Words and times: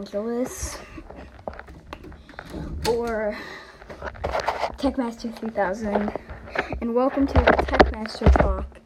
Angeles 0.00 0.78
or 2.88 3.36
Techmaster 4.78 5.30
3000 5.38 6.10
and 6.80 6.94
welcome 6.94 7.26
to 7.26 7.34
the 7.34 7.40
Techmaster 7.68 8.32
Talk 8.40 8.78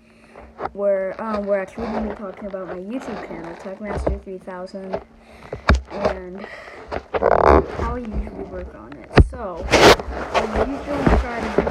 where 0.72 1.14
um, 1.22 1.46
we're 1.46 1.60
actually 1.60 1.86
going 1.86 2.08
to 2.08 2.10
be 2.10 2.16
talking 2.16 2.46
about 2.46 2.66
my 2.66 2.78
YouTube 2.78 3.28
channel, 3.28 3.54
Techmaster 3.54 4.20
3000 4.24 5.00
and 5.92 6.44
how 7.78 7.94
I 7.94 7.98
usually 7.98 8.44
work 8.50 8.74
on 8.74 8.92
it. 8.94 9.08
So, 9.30 9.64
I 9.70 10.40
usually 10.66 11.04
try 11.20 11.40
to 11.40 11.46
do 11.62 11.68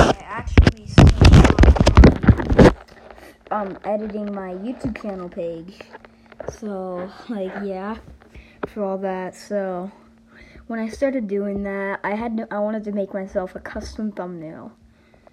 I 0.00 0.14
actually 0.28 0.86
started 0.86 1.58
um 3.58 3.76
editing 3.84 4.32
my 4.32 4.52
YouTube 4.54 5.00
channel 5.02 5.28
page. 5.28 5.80
So 6.58 7.10
like 7.28 7.52
yeah, 7.64 7.96
for 8.68 8.84
all 8.84 8.98
that. 8.98 9.34
So 9.34 9.90
when 10.68 10.78
I 10.78 10.88
started 10.88 11.26
doing 11.26 11.64
that, 11.64 11.98
I 12.04 12.14
had 12.14 12.36
to, 12.36 12.46
I 12.52 12.60
wanted 12.60 12.84
to 12.84 12.92
make 12.92 13.12
myself 13.12 13.56
a 13.56 13.60
custom 13.60 14.12
thumbnail. 14.12 14.72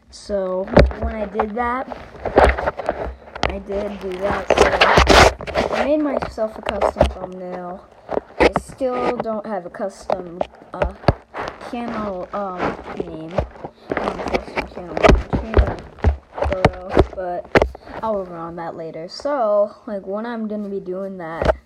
So 0.09 0.63
when 1.01 1.13
I 1.15 1.25
did 1.25 1.53
that, 1.55 1.85
I 3.49 3.59
did 3.59 3.99
do 3.99 4.11
that. 4.19 4.47
So 5.69 5.75
I 5.75 5.85
made 5.85 6.01
myself 6.01 6.57
a 6.57 6.61
custom 6.63 7.05
thumbnail. 7.09 7.87
I 8.39 8.49
still 8.59 9.17
don't 9.17 9.45
have 9.45 9.65
a 9.67 9.69
custom 9.69 10.39
uh, 10.73 10.93
channel 11.69 12.27
um, 12.33 12.59
name. 13.05 13.33
Um, 13.97 14.17
custom 14.17 14.67
channel, 14.73 14.95
I'll 18.05 18.13
work 18.13 18.29
on 18.29 18.55
that 18.57 18.75
later. 18.75 19.07
So, 19.07 19.75
like, 19.87 20.05
when 20.05 20.27
I'm 20.27 20.47
gonna 20.47 20.69
be 20.69 20.79
doing 20.79 21.17
that, 21.17 21.57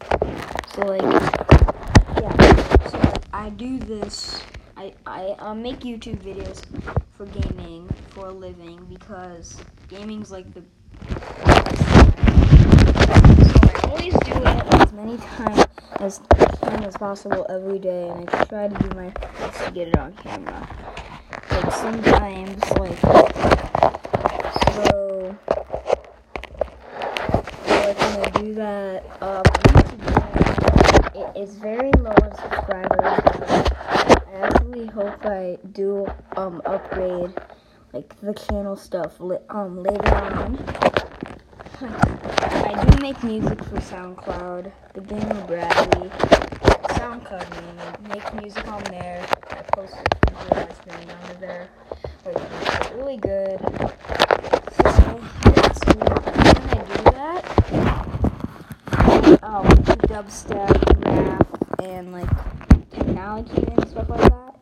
so 0.74 0.84
like, 0.84 1.02
yeah, 1.02 2.88
so 2.88 3.14
I 3.34 3.50
do 3.50 3.78
this. 3.78 4.42
I 4.78 4.94
I 5.06 5.36
uh, 5.40 5.54
make 5.54 5.82
YouTube 5.82 6.24
videos 6.24 6.64
for 7.12 7.26
gaming 7.26 7.90
for 8.12 8.28
a 8.28 8.32
living 8.32 8.86
because 8.86 9.58
gaming's 9.90 10.32
like 10.32 10.46
the 10.54 10.62
so 10.62 11.18
I 13.68 13.90
always 13.90 14.14
do 14.14 14.32
it 14.32 14.74
as 14.76 14.94
many 14.94 15.18
times 15.18 15.66
as 16.00 16.22
time 16.62 16.84
as 16.86 16.96
possible 16.96 17.46
every 17.50 17.80
day, 17.80 18.08
and 18.08 18.30
I 18.30 18.46
try 18.46 18.70
to 18.70 18.78
do 18.78 18.96
my 18.96 19.10
best 19.10 19.66
to 19.66 19.72
get 19.72 19.90
it 19.90 19.98
on 19.98 20.14
camera. 20.14 20.70
But 21.50 21.70
sometimes, 21.72 22.64
like, 22.80 22.98
so, 23.02 23.28
so 24.86 25.38
like 27.90 27.98
when 27.98 28.20
I 28.20 28.30
do 28.40 28.54
that, 28.54 29.04
um, 29.22 29.44
YouTube 29.44 30.04
channel, 30.14 31.28
it 31.28 31.29
is 31.40 31.56
very 31.56 31.90
low 32.00 32.12
on 32.12 32.36
subscribers. 32.36 33.00
I 33.00 34.32
actually 34.34 34.88
hope 34.88 35.26
I 35.26 35.58
do 35.72 36.06
um 36.36 36.62
upgrade 36.66 37.34
like 37.94 38.14
the 38.20 38.34
channel 38.34 38.76
stuff 38.76 39.22
um 39.22 39.82
later 39.82 40.16
on. 40.16 40.60
I 41.82 42.86
do 42.86 43.02
make 43.02 43.24
music 43.24 43.64
for 43.64 43.78
SoundCloud, 43.78 44.70
the 44.94 45.02
Gamer 45.02 45.48
Bradley, 45.48 46.10
SoundCloud 47.00 47.50
name. 47.56 48.10
Make 48.10 48.34
music 48.42 48.68
on 48.68 48.84
there. 48.92 49.26
I 49.50 49.62
post 49.74 49.96
it 49.96 50.16
for 50.36 50.50
going 50.90 51.08
down 51.08 51.40
there. 51.40 51.70
Like, 52.26 52.38
really 52.96 53.16
good. 53.16 53.60
So, 54.76 54.92
so 54.92 55.94
when 55.96 56.64
I 56.68 56.84
do 56.84 57.04
that, 57.16 57.42
um, 59.44 59.68
dubstep, 60.10 60.76
rap, 61.06 61.39
and 61.84 62.12
like 62.12 62.30
technology 62.92 63.64
and 63.78 63.90
stuff 63.90 64.10
like 64.10 64.22
that. 64.22 64.56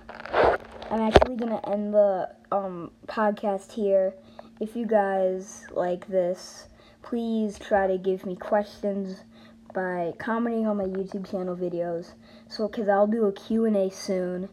I'm 0.97 1.03
actually 1.13 1.37
gonna 1.37 1.61
end 1.71 1.93
the 1.93 2.31
um 2.51 2.91
podcast 3.07 3.73
here. 3.73 4.15
If 4.61 4.75
you 4.75 4.87
guys 4.87 5.67
like 5.71 6.09
this, 6.09 6.71
please 7.03 7.59
try 7.59 7.87
to 7.87 7.99
give 7.99 8.25
me 8.25 8.35
questions 8.35 9.23
by 9.75 10.15
commenting 10.19 10.67
on 10.67 10.79
my 10.79 10.85
YouTube 10.85 11.31
channel 11.31 11.55
videos. 11.55 12.15
So, 12.49 12.67
cause 12.67 12.89
I'll 12.89 13.07
do 13.07 13.27
a 13.27 13.33
Q&A 13.33 13.91
soon. 13.91 14.49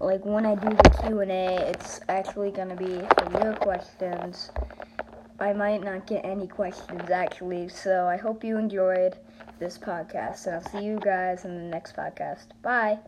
Like 0.00 0.24
when 0.24 0.44
I 0.44 0.56
do 0.56 0.68
the 0.68 0.98
Q&A, 1.00 1.58
it's 1.70 2.00
actually 2.08 2.50
gonna 2.50 2.74
be 2.74 2.98
for 3.16 3.44
your 3.44 3.54
questions. 3.54 4.50
I 5.38 5.52
might 5.52 5.84
not 5.84 6.08
get 6.08 6.24
any 6.24 6.48
questions 6.48 7.08
actually, 7.08 7.68
so 7.68 8.08
I 8.08 8.16
hope 8.16 8.42
you 8.42 8.58
enjoyed 8.58 9.16
this 9.60 9.78
podcast, 9.78 10.46
and 10.46 10.56
I'll 10.56 10.72
see 10.72 10.84
you 10.84 10.98
guys 11.00 11.44
in 11.44 11.54
the 11.54 11.62
next 11.62 11.94
podcast. 11.94 12.46
Bye. 12.62 12.98